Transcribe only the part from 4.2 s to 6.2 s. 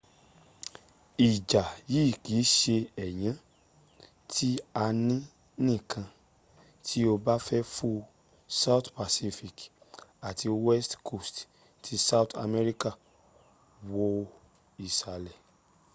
tí a ní nìkan